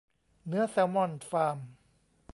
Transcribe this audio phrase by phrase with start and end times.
[0.47, 1.57] เนื้อแซลมอนฟาร์ม